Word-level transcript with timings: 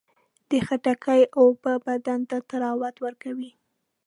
د 0.49 0.51
خټکي 0.65 1.21
اوبه 1.39 1.73
بدن 1.87 2.19
ته 2.29 2.37
طراوت 2.49 2.95
ورکوي. 3.05 3.51